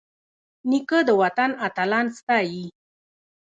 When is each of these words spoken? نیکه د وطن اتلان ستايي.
نیکه 0.69 0.99
د 1.07 1.09
وطن 1.21 1.51
اتلان 1.65 2.05
ستايي. 2.17 2.65